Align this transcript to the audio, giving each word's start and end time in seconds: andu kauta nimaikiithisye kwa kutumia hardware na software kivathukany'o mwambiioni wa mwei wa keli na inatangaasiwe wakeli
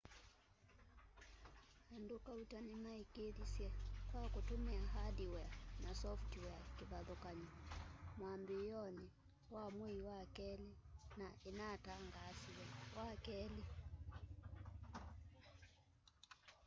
andu 1.95 2.15
kauta 2.25 2.59
nimaikiithisye 2.67 3.67
kwa 4.09 4.23
kutumia 4.33 4.83
hardware 4.93 5.55
na 5.83 5.91
software 6.03 6.65
kivathukany'o 6.77 7.49
mwambiioni 8.17 9.05
wa 9.53 9.63
mwei 9.77 9.99
wa 10.09 10.19
keli 10.35 10.71
na 11.19 11.27
inatangaasiwe 11.49 12.65
wakeli 12.97 13.63